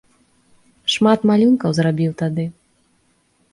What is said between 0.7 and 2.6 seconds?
Шмат малюнкаў зрабіў тады.